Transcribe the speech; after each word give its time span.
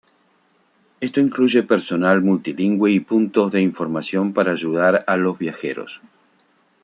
Esto 0.99 1.19
incluye 1.19 1.61
personal 1.61 2.23
multilingüe 2.23 2.89
y 2.89 3.01
puntos 3.01 3.51
de 3.51 3.61
información 3.61 4.33
para 4.33 4.51
ayudar 4.51 5.03
a 5.05 5.15
los 5.15 5.37
viajeros. 5.37 6.01